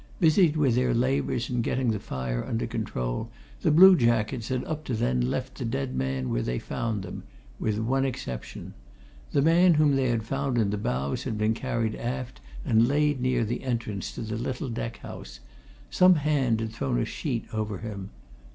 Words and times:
Busied 0.19 0.57
with 0.57 0.73
their 0.73 0.95
labours 0.95 1.47
in 1.47 1.61
getting 1.61 1.91
the 1.91 1.99
fire 1.99 2.43
under 2.43 2.65
control, 2.65 3.29
the 3.61 3.69
blue 3.69 3.95
jackets 3.95 4.47
had 4.47 4.65
up 4.65 4.83
to 4.85 4.95
then 4.95 5.21
left 5.21 5.59
the 5.59 5.63
dead 5.63 5.93
men 5.93 6.31
where 6.31 6.41
they 6.41 6.57
found 6.57 7.03
them 7.03 7.21
with 7.59 7.77
one 7.77 8.03
exception. 8.03 8.73
The 9.31 9.43
man 9.43 9.75
whom 9.75 9.95
they 9.95 10.09
had 10.09 10.23
found 10.23 10.57
in 10.57 10.71
the 10.71 10.77
bows 10.79 11.25
had 11.25 11.37
been 11.37 11.53
carried 11.53 11.93
aft 11.93 12.41
and 12.65 12.87
laid 12.87 13.21
near 13.21 13.45
the 13.45 13.63
entrance 13.63 14.11
to 14.13 14.21
the 14.23 14.37
little 14.37 14.69
deck 14.69 14.97
house 15.01 15.39
some 15.91 16.15
hand 16.15 16.61
had 16.61 16.71
thrown 16.71 16.99
a 16.99 17.05
sheet 17.05 17.45
over 17.53 17.77
him. 17.77 18.09